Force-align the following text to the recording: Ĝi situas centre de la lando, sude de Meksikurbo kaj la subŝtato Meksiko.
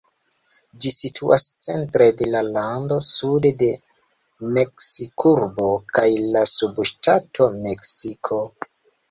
Ĝi 0.83 0.91
situas 0.93 1.43
centre 1.65 2.07
de 2.21 2.29
la 2.35 2.41
lando, 2.55 2.97
sude 3.09 3.51
de 3.59 3.69
Meksikurbo 4.57 5.69
kaj 5.99 6.09
la 6.25 6.43
subŝtato 6.55 7.51
Meksiko. 7.61 8.43